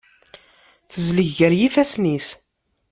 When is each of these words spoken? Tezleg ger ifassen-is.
Tezleg 0.91 1.29
ger 1.37 1.53
ifassen-is. 1.67 2.27